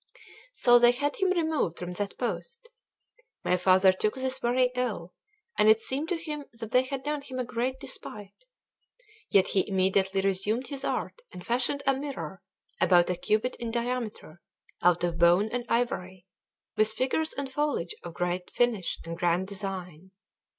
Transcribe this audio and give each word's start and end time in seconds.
So 0.53 0.79
they 0.79 0.93
had 0.93 1.17
him 1.17 1.29
removed 1.29 1.77
from 1.77 1.93
that 1.93 2.17
post. 2.17 2.69
My 3.43 3.55
father 3.55 3.91
took 3.91 4.15
this 4.15 4.39
very 4.39 4.71
ill, 4.75 5.13
and 5.59 5.69
it 5.69 5.79
seemed 5.79 6.09
to 6.09 6.17
him 6.17 6.45
that 6.53 6.71
they 6.71 6.81
had 6.81 7.03
done 7.03 7.21
him 7.21 7.37
a 7.37 7.43
great 7.45 7.79
despite. 7.79 8.33
Yet 9.29 9.49
he 9.49 9.69
immediately 9.69 10.21
resumed 10.21 10.69
his 10.69 10.83
art, 10.83 11.21
and 11.31 11.45
fashioned 11.45 11.83
a 11.85 11.93
mirror, 11.93 12.41
about 12.81 13.11
a 13.11 13.15
cubit 13.15 13.55
in 13.57 13.69
diameter, 13.69 14.41
out 14.81 15.03
of 15.03 15.19
bone 15.19 15.49
and 15.49 15.65
ivory, 15.69 16.25
with 16.75 16.93
figures 16.93 17.33
and 17.33 17.51
foliage 17.53 17.93
of 18.01 18.15
great 18.15 18.49
finish 18.49 18.97
and 19.05 19.15
grand 19.19 19.45
design. 19.47 20.13